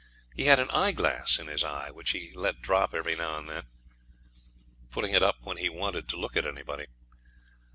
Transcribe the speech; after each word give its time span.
He 0.33 0.45
had 0.45 0.57
an 0.57 0.71
eyeglass 0.71 1.37
in 1.37 1.45
his 1.45 1.63
eye, 1.63 1.91
which 1.91 2.09
he 2.09 2.31
let 2.33 2.59
drop 2.59 2.95
every 2.95 3.15
now 3.15 3.37
and 3.37 3.47
then, 3.47 3.65
putting 4.89 5.13
it 5.13 5.21
up 5.21 5.35
when 5.41 5.57
he 5.57 5.69
wanted 5.69 6.09
to 6.09 6.17
look 6.17 6.35
at 6.35 6.47
anybody. 6.47 6.87